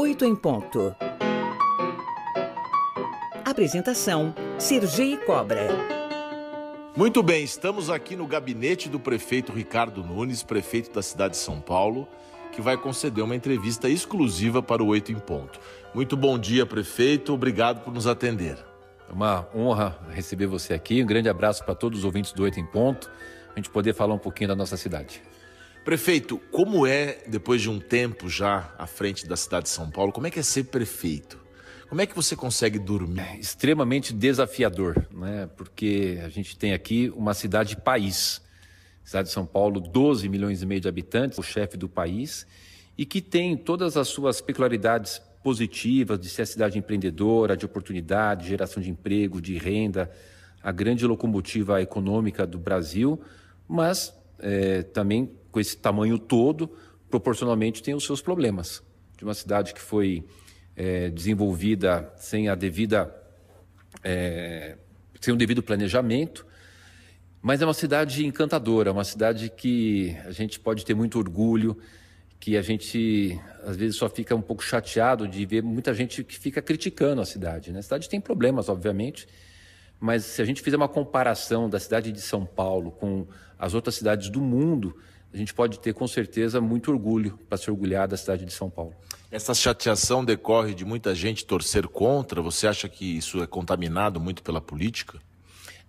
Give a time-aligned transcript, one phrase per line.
[0.00, 0.94] 8 em ponto.
[3.44, 5.66] Apresentação: Sergi Cobra.
[6.96, 11.60] Muito bem, estamos aqui no gabinete do prefeito Ricardo Nunes, prefeito da cidade de São
[11.60, 12.06] Paulo,
[12.52, 15.58] que vai conceder uma entrevista exclusiva para o Oito em Ponto.
[15.92, 17.34] Muito bom dia, prefeito.
[17.34, 18.56] Obrigado por nos atender.
[19.10, 21.02] É uma honra receber você aqui.
[21.02, 23.10] Um grande abraço para todos os ouvintes do Oito em Ponto.
[23.52, 25.20] A gente poder falar um pouquinho da nossa cidade.
[25.84, 30.12] Prefeito, como é, depois de um tempo já à frente da cidade de São Paulo,
[30.12, 31.38] como é que é ser prefeito?
[31.88, 33.20] Como é que você consegue dormir?
[33.20, 35.48] É extremamente desafiador, né?
[35.56, 38.42] porque a gente tem aqui uma cidade-país.
[39.02, 42.46] Cidade de São Paulo, 12 milhões e meio de habitantes, o chefe do país,
[42.98, 48.42] e que tem todas as suas peculiaridades positivas de ser a cidade empreendedora, de oportunidade,
[48.42, 50.10] de geração de emprego, de renda,
[50.62, 53.18] a grande locomotiva econômica do Brasil,
[53.66, 56.70] mas é, também com esse tamanho todo,
[57.10, 58.82] proporcionalmente tem os seus problemas.
[59.16, 60.24] De uma cidade que foi
[60.76, 63.12] é, desenvolvida sem a devida
[64.04, 64.76] é,
[65.20, 66.46] sem o devido planejamento,
[67.40, 71.76] mas é uma cidade encantadora, uma cidade que a gente pode ter muito orgulho,
[72.38, 76.38] que a gente às vezes só fica um pouco chateado de ver muita gente que
[76.38, 77.72] fica criticando a cidade.
[77.72, 77.80] Né?
[77.80, 79.26] A cidade tem problemas, obviamente,
[79.98, 83.26] mas se a gente fizer uma comparação da cidade de São Paulo com
[83.58, 84.96] as outras cidades do mundo,
[85.32, 88.70] a gente pode ter com certeza muito orgulho para se orgulhar da cidade de São
[88.70, 88.94] Paulo.
[89.30, 92.40] Essa chateação decorre de muita gente torcer contra?
[92.40, 95.18] Você acha que isso é contaminado muito pela política?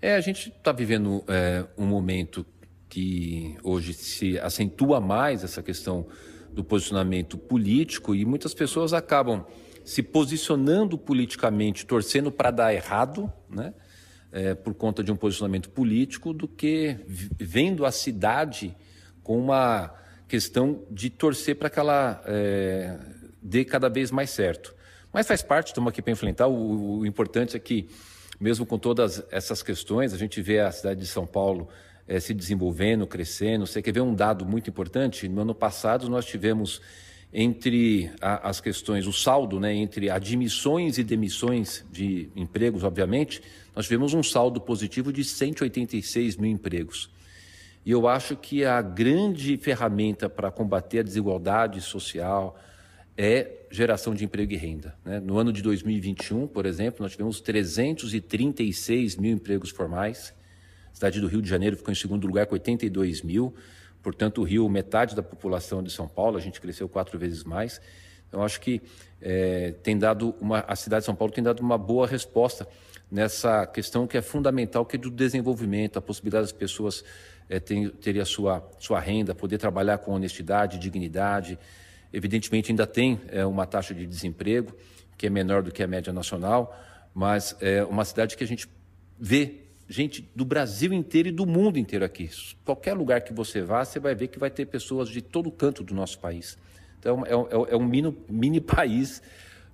[0.02, 2.46] É, a gente está vivendo é, um momento
[2.90, 6.08] que hoje se acentua mais essa questão
[6.52, 9.46] do posicionamento político e muitas pessoas acabam
[9.86, 13.74] se posicionando politicamente, torcendo para dar errado, né?
[14.32, 16.98] É, por conta de um posicionamento político, do que
[17.40, 18.78] vendo a cidade
[19.30, 19.94] com uma
[20.28, 22.98] questão de torcer para que ela é,
[23.40, 24.74] dê cada vez mais certo.
[25.14, 26.48] Mas faz parte, estamos aqui para enfrentar.
[26.48, 27.88] O, o, importante é que,
[28.40, 31.70] mesmo com todas essas questões, a gente vê a cidade de São Paulo
[32.08, 33.68] é, se desenvolvendo, crescendo.
[33.68, 35.30] Você quer ver um dado muito importante?
[35.30, 36.82] No ano passado, nós tivemos
[37.32, 43.44] entre a, as questões, o saldo, né, entre admissões e demissões de empregos, obviamente,
[43.76, 47.12] nós tivemos um saldo positivo de 186 mil empregos.
[47.86, 52.60] E eu acho que a grande ferramenta para combater a desigualdade social
[53.18, 54.96] é geração de emprego e renda.
[55.04, 55.20] Né?
[55.20, 60.34] No ano de 2021, por exemplo, nós tivemos 336 mil empregos formais.
[60.92, 63.54] A cidade do Rio de Janeiro ficou em segundo lugar com 82 mil.
[64.02, 67.82] Portanto, o Rio, metade da população de São Paulo, a gente cresceu quatro vezes mais.
[68.30, 68.82] Então, acho que
[69.22, 72.66] é, tem dado uma, a cidade de São Paulo tem dado uma boa resposta
[73.12, 77.04] nessa questão que é fundamental, que é do desenvolvimento, a possibilidade das pessoas
[77.50, 81.58] é, ter, ter a sua, sua renda, poder trabalhar com honestidade, dignidade.
[82.14, 84.74] Evidentemente, ainda tem é, uma taxa de desemprego
[85.18, 86.80] que é menor do que a média nacional,
[87.14, 88.70] mas é uma cidade que a gente
[89.20, 92.30] vê gente do Brasil inteiro e do mundo inteiro aqui.
[92.64, 95.84] Qualquer lugar que você vá, você vai ver que vai ter pessoas de todo canto
[95.84, 96.58] do nosso país.
[97.00, 99.22] Então, é, é, é um mini, mini país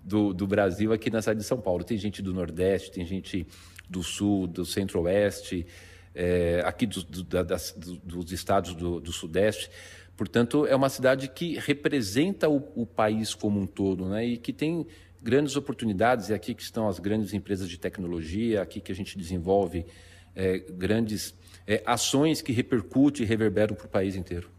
[0.04, 1.84] do, do, Brasil aqui na cidade de São Paulo.
[1.84, 3.48] Tem gente do Nordeste, tem gente
[3.90, 5.66] do Sul, do Centro-Oeste,
[6.14, 9.70] é, aqui do, do, das, dos estados do, Sudeste.
[10.16, 14.26] Portanto, é uma cidade que representa o, o, país como um todo, né?
[14.26, 14.88] E que tem
[15.22, 16.30] grandes oportunidades.
[16.30, 19.86] E aqui que estão as grandes empresas de tecnologia, aqui que a gente desenvolve
[20.34, 21.36] é, grandes
[21.68, 24.55] é, ações que repercutem e reverberam para o país inteiro.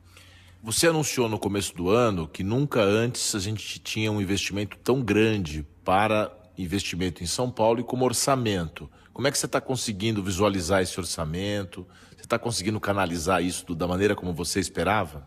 [0.66, 5.00] Você anunciou no começo do ano que nunca antes a gente tinha um investimento tão
[5.00, 8.90] grande para investimento em São Paulo e como orçamento.
[9.12, 11.86] Como é que você está conseguindo visualizar esse orçamento?
[12.16, 15.24] Você está conseguindo canalizar isso da maneira como você esperava?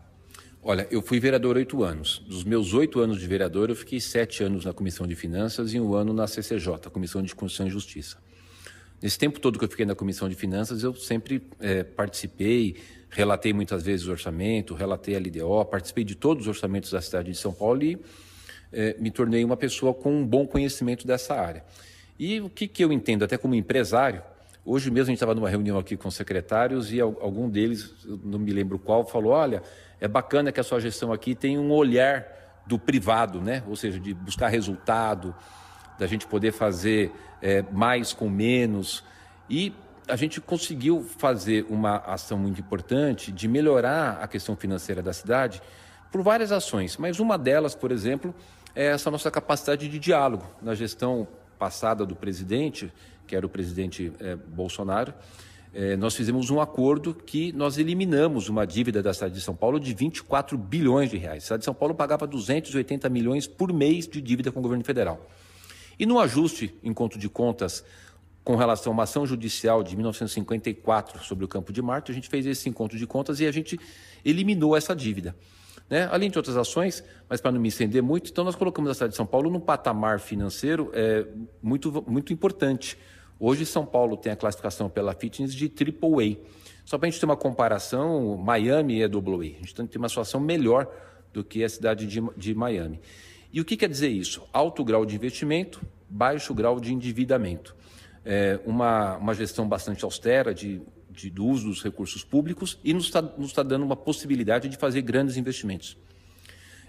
[0.62, 2.18] Olha, eu fui vereador oito anos.
[2.28, 5.80] Dos meus oito anos de vereador, eu fiquei sete anos na Comissão de Finanças e
[5.80, 8.18] um ano na CCJ, Comissão de Constituição e Justiça.
[9.02, 12.76] Nesse tempo todo que eu fiquei na Comissão de Finanças, eu sempre é, participei,
[13.08, 17.30] relatei muitas vezes o orçamento, relatei a LDO, participei de todos os orçamentos da cidade
[17.30, 17.98] de São Paulo e
[18.72, 21.64] é, me tornei uma pessoa com um bom conhecimento dessa área.
[22.18, 24.22] E o que, que eu entendo, até como empresário,
[24.66, 28.52] hoje mesmo a gente estava numa reunião aqui com secretários e algum deles, não me
[28.52, 29.62] lembro qual, falou: olha,
[29.98, 33.62] é bacana que a sua gestão aqui tem um olhar do privado, né?
[33.66, 35.34] ou seja, de buscar resultado,
[36.00, 37.12] da gente poder fazer
[37.42, 39.04] é, mais com menos.
[39.50, 39.72] E
[40.08, 45.62] a gente conseguiu fazer uma ação muito importante de melhorar a questão financeira da cidade
[46.10, 48.34] por várias ações, mas uma delas, por exemplo,
[48.74, 52.90] é essa nossa capacidade de diálogo na gestão passada do presidente,
[53.26, 55.12] que era o presidente é, Bolsonaro,
[55.72, 59.78] é, nós fizemos um acordo que nós eliminamos uma dívida da cidade de São Paulo
[59.78, 61.44] de 24 bilhões de reais.
[61.44, 64.82] A cidade de São Paulo pagava 280 milhões por mês de dívida com o governo
[64.82, 65.24] federal.
[66.00, 67.84] E no ajuste em conto de contas
[68.42, 72.26] com relação a uma ação judicial de 1954 sobre o Campo de Marte, a gente
[72.26, 73.78] fez esse encontro de contas e a gente
[74.24, 75.36] eliminou essa dívida.
[75.90, 76.08] Né?
[76.10, 79.10] Além de outras ações, mas para não me estender muito, então nós colocamos a cidade
[79.10, 81.26] de São Paulo num patamar financeiro é,
[81.62, 82.96] muito, muito importante.
[83.38, 86.38] Hoje, São Paulo tem a classificação pela Fitness de AAA.
[86.86, 89.10] Só para a gente ter uma comparação, Miami é AA.
[89.10, 90.90] A gente tem uma situação melhor
[91.30, 93.00] do que a cidade de, de Miami.
[93.52, 94.42] E o que quer dizer isso?
[94.52, 97.74] Alto grau de investimento, baixo grau de endividamento.
[98.24, 100.80] É uma, uma gestão bastante austera de,
[101.10, 104.76] de, do uso dos recursos públicos e nos está nos tá dando uma possibilidade de
[104.76, 105.96] fazer grandes investimentos.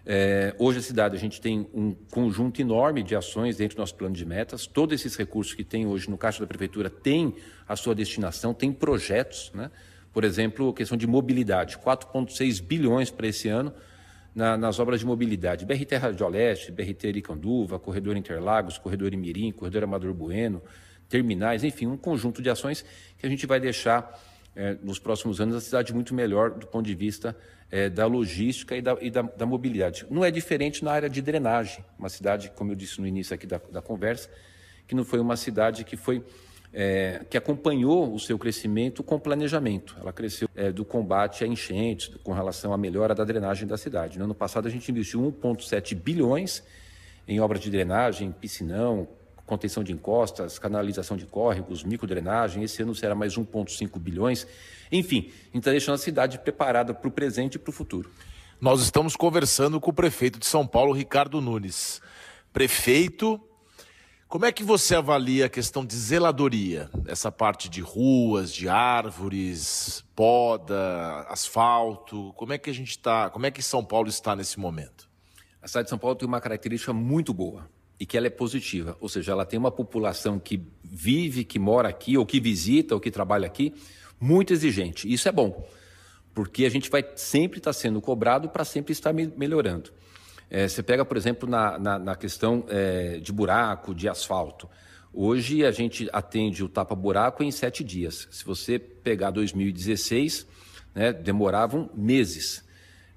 [0.05, 3.95] É, hoje a cidade a gente tem um conjunto enorme de ações dentro do nosso
[3.95, 4.65] plano de metas.
[4.67, 7.35] Todos esses recursos que tem hoje no caixa da prefeitura têm
[7.67, 9.71] a sua destinação, tem projetos, né?
[10.11, 13.73] Por exemplo, questão de mobilidade, 4,6 bilhões para esse ano
[14.33, 15.65] na, nas obras de mobilidade.
[15.65, 20.61] BRT Radioleste, BRT Iricanduva, Corredor Interlagos, Corredor Imirim, Corredor Amador Bueno,
[21.09, 22.85] terminais, enfim, um conjunto de ações
[23.17, 24.17] que a gente vai deixar
[24.55, 27.35] é, nos próximos anos a cidade muito melhor do ponto de vista
[27.69, 30.05] é, da logística e, da, e da, da, mobilidade.
[30.09, 33.47] Não é diferente na área de drenagem, uma cidade, como eu disse no início aqui
[33.47, 34.29] da, da conversa,
[34.87, 36.23] que não foi uma cidade que foi
[36.73, 39.95] é, que acompanhou o seu crescimento com planejamento.
[39.99, 44.17] Ela cresceu é, do combate a enchentes, com relação à melhora da drenagem da cidade.
[44.17, 46.63] No ano passado, a gente investiu 1,7 bilhões
[47.27, 49.07] em obras de drenagem, piscinão,
[49.45, 52.63] contenção de encostas, canalização de córregos, microdrenagem.
[52.63, 54.47] Esse ano será mais 1,5 bilhões.
[54.91, 58.09] Enfim, está deixando a cidade preparada para o presente e para o futuro.
[58.61, 62.01] Nós estamos conversando com o prefeito de São Paulo, Ricardo Nunes.
[62.53, 63.41] Prefeito,
[64.31, 66.89] como é que você avalia a questão de zeladoria?
[67.05, 72.31] Essa parte de ruas, de árvores, poda, asfalto.
[72.37, 73.29] Como é que a gente está?
[73.29, 75.09] Como é que São Paulo está nesse momento?
[75.61, 77.69] A cidade de São Paulo tem uma característica muito boa
[77.99, 81.89] e que ela é positiva, ou seja, ela tem uma população que vive, que mora
[81.89, 83.73] aqui, ou que visita, ou que trabalha aqui,
[84.17, 85.11] muito exigente.
[85.11, 85.67] Isso é bom,
[86.33, 89.91] porque a gente vai sempre estar sendo cobrado para sempre estar melhorando.
[90.53, 94.69] É, você pega, por exemplo, na, na, na questão é, de buraco, de asfalto.
[95.13, 98.27] Hoje a gente atende o tapa-buraco em sete dias.
[98.29, 100.45] Se você pegar 2016,
[100.93, 102.67] né, demoravam meses.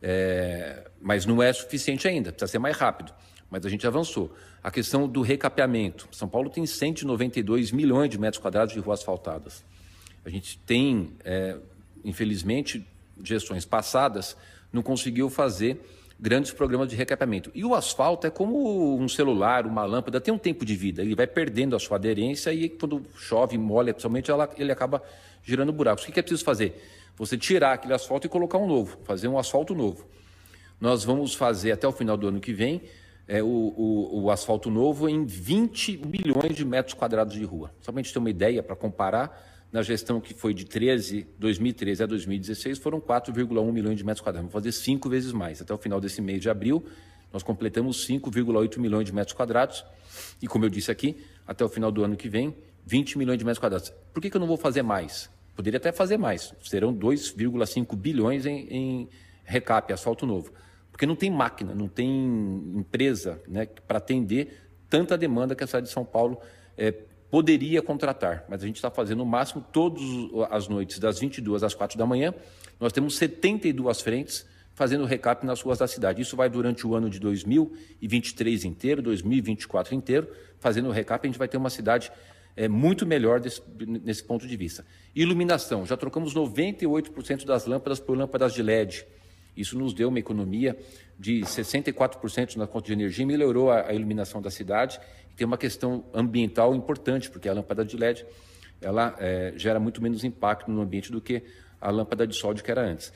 [0.00, 3.12] É, mas não é suficiente ainda, precisa ser mais rápido.
[3.50, 4.32] Mas a gente avançou.
[4.62, 6.08] A questão do recapeamento.
[6.12, 9.64] São Paulo tem 192 milhões de metros quadrados de ruas asfaltadas.
[10.25, 11.56] A gente tem, é,
[12.04, 12.87] infelizmente,
[13.25, 14.37] gestões passadas
[14.72, 15.80] não conseguiu fazer
[16.25, 17.50] grandes programas de recapeamento.
[17.55, 21.03] E o asfalto é como um celular, uma lâmpada, tem um tempo de vida.
[21.03, 25.03] Ele vai perdendo a sua aderência e quando chove, molha, principalmente, ela, ele acaba
[25.43, 26.03] girando buracos.
[26.03, 26.82] O que é preciso fazer?
[27.17, 30.06] Você tirar aquele asfalto e colocar um novo, fazer um asfalto novo.
[30.81, 32.81] Nós vamos fazer até o final do ano que vem
[33.29, 37.71] é, o, o, o, asfalto novo em 20 milhões de metros quadrados de rua.
[37.82, 41.26] Só para a gente ter uma ideia, para comparar, na gestão que foi de 13,
[41.37, 44.49] 2013 a 2016, foram 4,1 milhões de metros quadrados.
[44.49, 45.61] Vamos fazer cinco vezes mais.
[45.61, 46.85] Até o final desse mês de abril,
[47.32, 49.85] nós completamos 5,8 milhões de metros quadrados.
[50.41, 52.55] E como eu disse aqui, até o final do ano que vem,
[52.87, 53.93] 20 milhões de metros quadrados.
[54.12, 55.29] Por que, que eu não vou fazer mais?
[55.56, 56.55] Poderia até fazer mais.
[56.62, 59.09] Serão 2,5 bilhões em, em
[59.44, 60.53] recap, asfalto novo
[60.94, 62.09] porque não tem máquina, não tem
[62.76, 66.40] empresa né, para atender tanta demanda que a cidade de São Paulo
[66.78, 66.95] é,
[67.35, 68.45] poderia contratar.
[68.49, 70.00] Mas a gente está fazendo o máximo todas
[70.53, 72.33] as noites, das 22 às 4 da manhã.
[72.79, 76.23] Nós temos 72 frentes fazendo recap nas ruas da cidade.
[76.23, 80.29] Isso vai durante o ano de 2023 inteiro, 2024 inteiro,
[80.61, 81.26] fazendo o recap.
[81.26, 82.12] A gente vai ter uma cidade
[82.57, 84.87] é, muito melhor desse, nesse ponto de vista.
[85.12, 89.05] Iluminação, já trocamos 98% das lâmpadas por lâmpadas de LED.
[89.57, 90.76] Isso nos deu uma economia
[91.19, 95.00] de 64% na conta de energia, melhorou a, a iluminação da cidade.
[95.37, 98.25] Tem uma questão ambiental importante, porque a lâmpada de LED
[98.81, 101.43] ela é, gera muito menos impacto no ambiente do que
[101.81, 103.12] a lâmpada de sódio que era antes.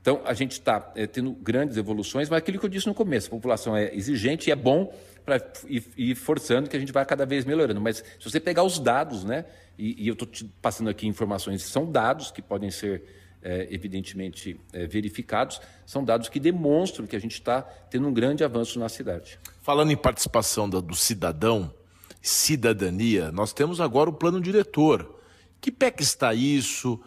[0.00, 3.28] Então, a gente está é, tendo grandes evoluções, mas aquilo que eu disse no começo,
[3.28, 4.92] a população é exigente e é bom
[5.24, 7.80] para ir, forçando que a gente vai cada vez melhorando.
[7.80, 9.44] Mas se você pegar os dados, né,
[9.78, 10.28] e, e eu estou
[10.60, 13.04] passando aqui informações, são dados que podem ser
[13.42, 18.44] é, evidentemente é, verificados, são dados que demonstram que a gente está tendo um grande
[18.44, 19.38] avanço na cidade.
[19.62, 21.72] Falando em participação do, do cidadão,
[22.20, 25.18] cidadania, nós temos agora o plano diretor.
[25.60, 27.00] Que pé que está isso?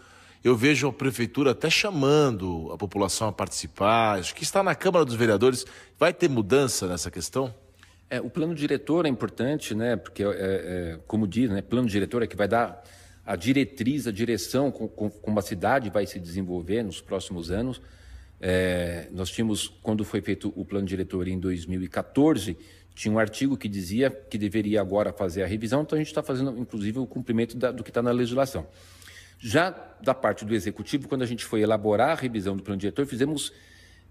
[0.43, 4.19] Eu vejo a prefeitura até chamando a população a participar.
[4.19, 5.65] Acho que está na Câmara dos Vereadores.
[5.97, 7.53] Vai ter mudança nessa questão?
[8.09, 9.95] É, o plano diretor é importante, né?
[9.95, 12.83] Porque, é, é, como diz, né, plano diretor é que vai dar
[13.25, 17.81] a diretriz, a direção com, com, como a cidade vai se desenvolver nos próximos anos.
[18.39, 22.55] É, nós tínhamos, quando foi feito o plano diretor em 2014,
[22.93, 26.23] tinha um artigo que dizia que deveria agora fazer a revisão, então a gente está
[26.23, 28.67] fazendo, inclusive, o cumprimento da, do que está na legislação.
[29.39, 33.05] Já da parte do Executivo, quando a gente foi elaborar a revisão do plano diretor,
[33.05, 33.51] fizemos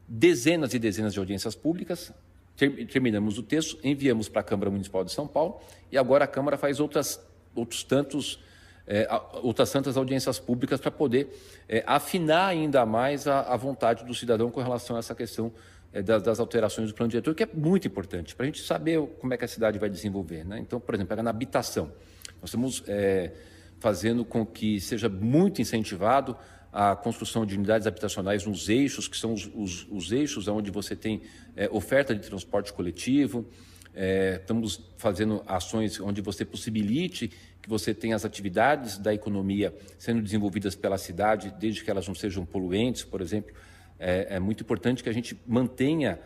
[0.06, 2.12] dezenas e dezenas de audiências públicas,
[2.56, 6.28] ter, terminamos o texto, enviamos para a Câmara Municipal de São Paulo e agora a
[6.28, 7.18] Câmara faz outras,
[7.54, 8.38] outros tantos,
[8.86, 9.08] é,
[9.42, 11.28] outras tantas audiências públicas para poder
[11.68, 15.52] é, afinar ainda mais a, a, vontade do cidadão com relação a essa questão
[15.92, 19.00] é, das, das, alterações do plano diretor, que é muito importante para a gente saber
[19.18, 20.44] como é que a cidade vai desenvolver.
[20.44, 20.58] Né?
[20.58, 21.92] Então, por exemplo, na habitação.
[22.40, 23.32] Nós estamos é,
[23.80, 26.36] fazendo com que seja muito incentivado
[26.70, 30.96] a construção de unidades habitacionais nos eixos, que são os, os, os eixos onde você
[30.96, 31.22] tem
[31.56, 33.48] é, oferta de transporte coletivo.
[33.94, 37.30] É, estamos fazendo ações onde você possibilite
[37.64, 42.14] que você tenha as atividades da economia sendo desenvolvidas pela cidade, desde que elas não
[42.14, 43.54] sejam poluentes, por exemplo.
[43.98, 46.20] É, é muito importante que a gente mantenha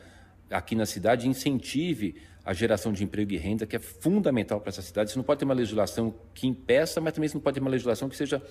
[0.50, 4.83] aqui na cidade incentive a geração de emprego e renda, que é fundamental para essa
[4.83, 5.12] cidade.
[5.12, 7.71] Você não pode ter uma legislação que impeça, mas também você não pode ter uma
[7.71, 8.42] legislação que seja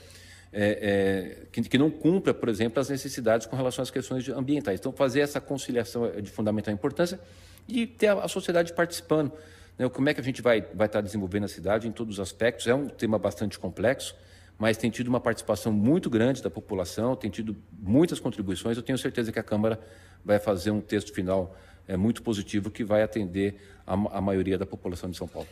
[0.54, 4.80] é, é, que, que, não cumpra, por exemplo, as necessidades com relação às questões ambientais.
[4.80, 7.20] Então, fazer essa conciliação é de fundamental importância
[7.68, 9.34] e ter a, a sociedade participando.
[9.78, 9.88] Né?
[9.90, 12.68] Como é que a gente vai, vai estar desenvolvendo a cidade em todos os aspectos?
[12.68, 14.16] É um tema bastante complexo,
[14.58, 18.78] mas tem tido uma participação muito grande da população, tem tido muitas contribuições.
[18.78, 19.80] Eu tenho certeza que a Câmara
[20.26, 21.56] vai fazer um texto final
[21.88, 23.56] é, muito positivo que vai atender
[23.86, 25.48] a, a maioria da população de São Paulo.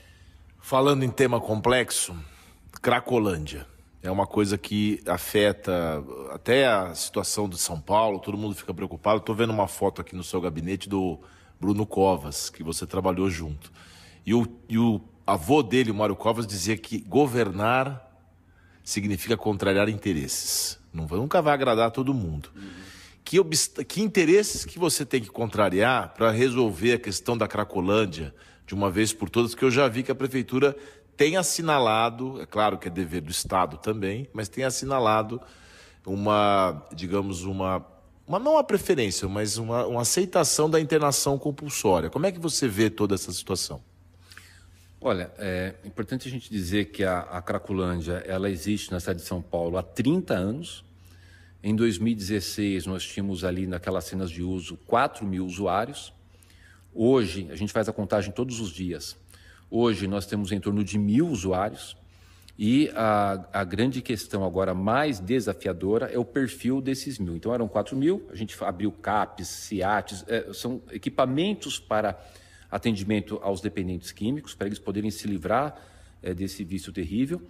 [0.59, 2.15] Falando em tema complexo,
[2.81, 3.67] Cracolândia.
[4.01, 9.17] É uma coisa que afeta até a situação de São Paulo, todo mundo fica preocupado.
[9.17, 11.19] Estou vendo uma foto aqui no seu gabinete do
[11.59, 13.71] Bruno Covas, que você trabalhou junto.
[14.25, 18.05] E o, e o avô dele, o Mário Covas, dizia que governar
[18.83, 20.79] significa contrariar interesses.
[20.93, 22.49] Não, nunca vai agradar a todo mundo.
[23.23, 23.37] Que,
[23.85, 28.33] que interesses que você tem que contrariar para resolver a questão da Cracolândia
[28.65, 29.55] de uma vez por todas?
[29.55, 30.75] Que eu já vi que a prefeitura
[31.17, 35.41] tem assinalado, é claro que é dever do Estado também, mas tem assinalado
[36.05, 37.83] uma, digamos, uma,
[38.27, 42.09] uma não a preferência, mas uma, uma aceitação da internação compulsória.
[42.09, 43.81] Como é que você vê toda essa situação?
[45.07, 49.25] Olha, é importante a gente dizer que a, a Cracolândia ela existe na cidade de
[49.27, 50.83] São Paulo há 30 anos.
[51.61, 56.11] Em 2016, nós tínhamos ali naquelas cenas de uso 4 mil usuários.
[56.91, 59.15] Hoje, a gente faz a contagem todos os dias.
[59.69, 61.95] Hoje nós temos em torno de mil usuários
[62.57, 67.35] e a, a grande questão agora mais desafiadora é o perfil desses mil.
[67.35, 72.19] Então eram 4 mil, a gente abriu CAPs, CIATs, é, são equipamentos para
[72.69, 75.79] atendimento aos dependentes químicos, para eles poderem se livrar
[76.21, 77.41] é, desse vício terrível.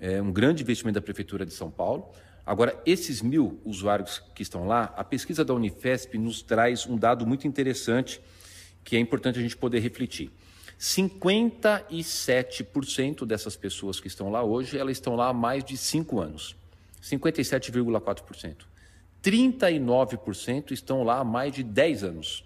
[0.00, 2.10] É um grande investimento da Prefeitura de São Paulo.
[2.44, 7.24] Agora, esses mil usuários que estão lá, a pesquisa da Unifesp nos traz um dado
[7.26, 8.20] muito interessante
[8.84, 10.28] que é importante a gente poder refletir.
[10.78, 16.56] 57% dessas pessoas que estão lá hoje, elas estão lá há mais de 5 anos.
[17.00, 18.66] 57,4%.
[19.22, 22.44] 39% estão lá há mais de 10 anos.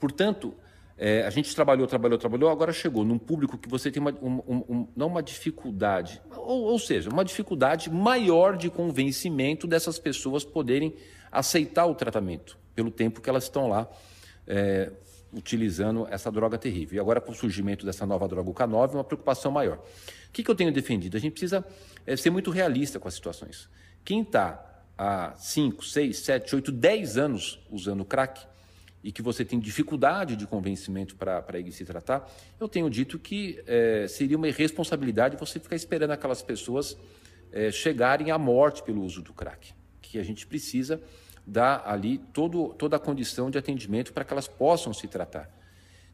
[0.00, 0.54] Portanto,
[0.96, 4.64] é, a gente trabalhou, trabalhou, trabalhou, agora chegou num público que você tem uma, um,
[4.68, 10.94] um, não uma dificuldade, ou, ou, seja, uma dificuldade maior de convencimento dessas pessoas poderem
[11.32, 13.88] aceitar o tratamento pelo tempo que elas estão lá
[14.46, 14.92] é,
[15.32, 16.96] utilizando essa droga terrível.
[16.96, 19.78] E agora, com o surgimento dessa nova droga, o K9, uma preocupação maior.
[19.78, 21.16] O que, que eu tenho defendido?
[21.16, 21.64] A gente precisa
[22.06, 23.68] é, ser muito realista com as situações.
[24.04, 28.46] Quem está há 5, 6, 7, 8, 10 anos usando crack
[29.04, 33.62] e que você tem dificuldade de convencimento para ir se tratar, eu tenho dito que
[33.66, 36.96] é, seria uma irresponsabilidade você ficar esperando aquelas pessoas
[37.52, 39.72] é, chegarem à morte pelo uso do crack.
[40.00, 41.00] Que a gente precisa
[41.46, 45.50] dá ali todo, toda a condição de atendimento para que elas possam se tratar.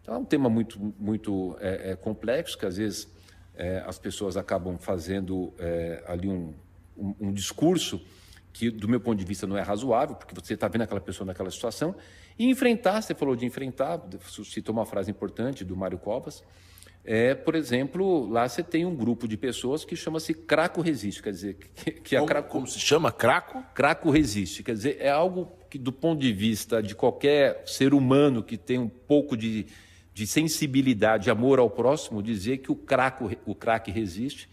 [0.02, 3.08] Então é um tema muito, muito é, é, complexo, que às vezes
[3.54, 6.54] é, as pessoas acabam fazendo é, ali um,
[6.96, 8.04] um, um, discurso
[8.52, 11.26] que, do meu ponto de vista, não é razoável, porque você está vendo aquela pessoa
[11.26, 11.94] naquela situação,
[12.40, 14.00] e enfrentar, você falou de enfrentar,
[14.46, 16.42] citou uma frase importante do Mário Covas,
[17.04, 21.32] é, por exemplo, lá você tem um grupo de pessoas que chama-se Craco Resiste, quer
[21.32, 23.62] dizer, que, que como, craco, como se chama Craco?
[23.74, 28.42] Craco Resiste, quer dizer, é algo que do ponto de vista de qualquer ser humano
[28.42, 29.66] que tem um pouco de,
[30.14, 34.48] de sensibilidade, amor ao próximo, dizer que o craco, o crack resiste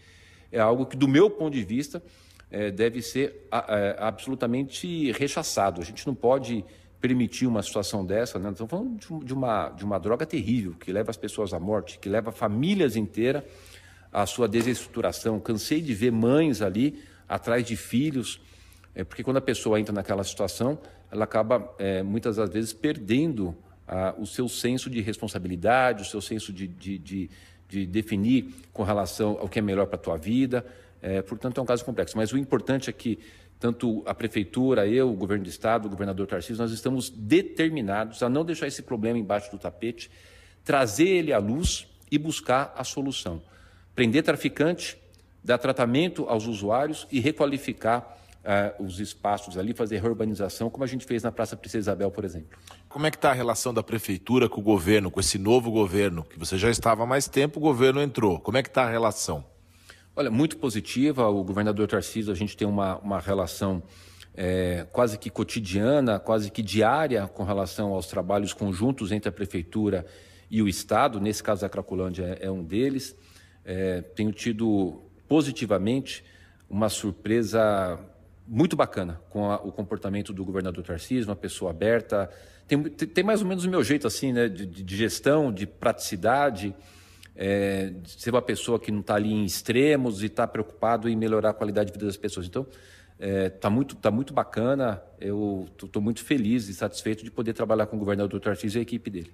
[0.52, 2.02] é algo que do meu ponto de vista
[2.50, 5.80] é, deve ser é, absolutamente rechaçado.
[5.80, 6.62] A gente não pode
[7.00, 8.50] permitir uma situação dessa, né?
[8.50, 12.08] Estamos falando de uma, de uma droga terrível, que leva as pessoas à morte, que
[12.08, 13.42] leva famílias inteiras
[14.12, 15.38] a sua desestruturação.
[15.38, 18.40] Cansei de ver mães ali atrás de filhos,
[18.94, 20.78] é, porque quando a pessoa entra naquela situação,
[21.10, 26.20] ela acaba é, muitas das vezes perdendo a, o seu senso de responsabilidade, o seu
[26.20, 27.30] senso de, de, de,
[27.68, 30.66] de definir com relação ao que é melhor para a tua vida.
[31.00, 32.16] É, portanto, é um caso complexo.
[32.16, 33.18] Mas o importante é que
[33.58, 38.28] tanto a prefeitura, eu, o governo do estado, o governador Tarcísio, nós estamos determinados a
[38.28, 40.10] não deixar esse problema embaixo do tapete,
[40.64, 43.42] trazer ele à luz e buscar a solução.
[43.94, 44.96] Prender traficante,
[45.42, 51.04] dar tratamento aos usuários e requalificar uh, os espaços ali, fazer reurbanização, como a gente
[51.04, 52.56] fez na Praça Princesa Isabel, por exemplo.
[52.88, 56.22] Como é que está a relação da prefeitura com o governo, com esse novo governo,
[56.24, 58.38] que você já estava há mais tempo, o governo entrou.
[58.38, 59.44] Como é que está a relação?
[60.18, 61.28] Olha, muito positiva.
[61.28, 63.80] O governador Tarcísio, a gente tem uma, uma relação
[64.34, 70.04] é, quase que cotidiana, quase que diária com relação aos trabalhos conjuntos entre a prefeitura
[70.50, 71.20] e o Estado.
[71.20, 73.14] Nesse caso, a Cracolândia é, é um deles.
[73.64, 76.24] É, tenho tido positivamente
[76.68, 77.96] uma surpresa
[78.44, 82.28] muito bacana com a, o comportamento do governador Tarcísio, uma pessoa aberta.
[82.66, 86.74] Tem, tem mais ou menos o meu jeito assim, né, de, de gestão, de praticidade
[87.40, 91.50] é, ser uma pessoa que não está ali em extremos e está preocupado em melhorar
[91.50, 92.46] a qualidade de vida das pessoas.
[92.46, 92.76] Então, está
[93.20, 95.00] é, tá muito, tá muito bacana.
[95.20, 98.82] Eu estou muito feliz e satisfeito de poder trabalhar com o governador Tarcísio e a
[98.82, 99.30] equipe dele.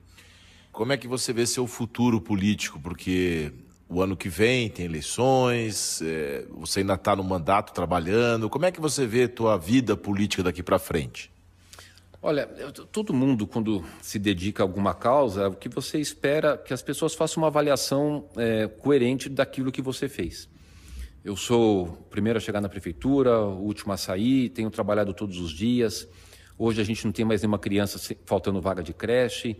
[0.70, 2.78] Como é que você vê seu futuro político?
[2.78, 3.50] Porque
[3.88, 8.50] o ano que vem tem eleições, é, você ainda está no mandato trabalhando.
[8.50, 11.32] Como é que você vê tua vida política daqui para frente?
[12.26, 12.46] Olha,
[12.90, 17.12] todo mundo, quando se dedica a alguma causa, o que você espera que as pessoas
[17.12, 20.48] façam uma avaliação é, coerente daquilo que você fez.
[21.22, 25.38] Eu sou o primeiro a chegar na prefeitura, o último a sair, tenho trabalhado todos
[25.38, 26.08] os dias.
[26.56, 29.58] Hoje a gente não tem mais nenhuma criança faltando vaga de creche,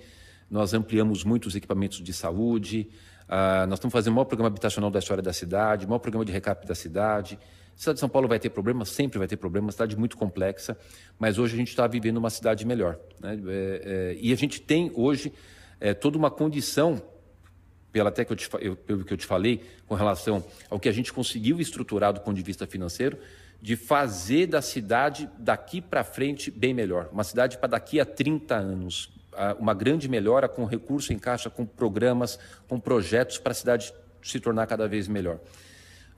[0.51, 2.89] nós ampliamos muitos equipamentos de saúde,
[3.25, 6.25] uh, nós estamos fazendo o maior programa habitacional da história da cidade, o maior programa
[6.25, 7.39] de recap da cidade.
[7.77, 10.79] A cidade de São Paulo vai ter problemas, sempre vai ter problemas, cidade muito complexa,
[11.19, 12.99] mas hoje a gente está vivendo uma cidade melhor.
[13.21, 13.39] Né?
[13.47, 15.33] É, é, e a gente tem hoje
[15.81, 17.03] é, toda uma condição,
[17.91, 20.89] pela até que eu te, eu, pelo que eu te falei, com relação ao que
[20.89, 23.19] a gente conseguiu estruturar do ponto de vista financeiro,
[23.61, 27.09] de fazer da cidade daqui para frente bem melhor.
[27.11, 29.11] Uma cidade para daqui a 30 anos.
[29.59, 34.39] Uma grande melhora com recurso em caixa, com programas, com projetos para a cidade se
[34.39, 35.41] tornar cada vez melhor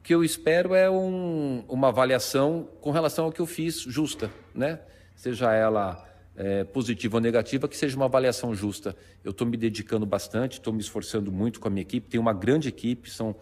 [0.06, 4.78] que eu espero é um, uma avaliação com relação ao que eu fiz justa, né?
[5.16, 8.94] Seja ela é, positiva ou negativa, que seja uma avaliação justa.
[9.24, 12.08] Eu estou me dedicando bastante, estou me esforçando muito com a minha equipe.
[12.08, 13.34] Tenho uma grande equipe, são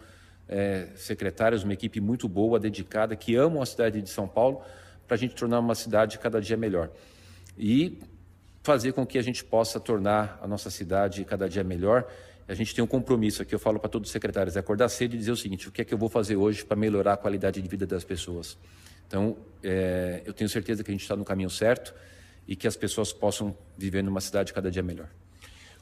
[0.49, 4.63] é, secretários, uma equipe muito boa, dedicada, que amam a cidade de São Paulo,
[5.07, 6.89] para a gente tornar uma cidade cada dia melhor.
[7.55, 7.99] E
[8.63, 12.07] fazer com que a gente possa tornar a nossa cidade cada dia melhor
[12.47, 15.15] a gente tem um compromisso aqui, eu falo para todos os secretários, é acordar cedo
[15.15, 17.17] e dizer o seguinte, o que é que eu vou fazer hoje para melhorar a
[17.17, 18.57] qualidade de vida das pessoas.
[19.07, 21.93] Então, é, eu tenho certeza que a gente está no caminho certo
[22.47, 25.09] e que as pessoas possam viver numa cidade cada dia melhor.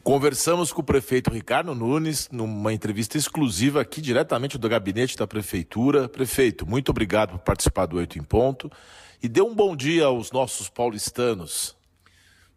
[0.04, 6.10] Conversamos com o prefeito Ricardo Nunes numa entrevista exclusiva aqui diretamente do gabinete da prefeitura.
[6.10, 8.70] Prefeito, muito obrigado por participar do Oito em Ponto
[9.22, 11.78] e dê um bom dia aos nossos paulistanos.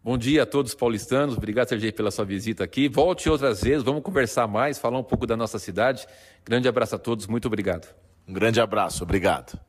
[0.07, 2.87] Bom dia a todos paulistanos, obrigado, Sergei, pela sua visita aqui.
[2.87, 6.07] Volte outras vezes, vamos conversar mais, falar um pouco da nossa cidade.
[6.45, 7.93] Grande abraço a todos, muito obrigado.
[8.25, 9.59] Um grande abraço, obrigado.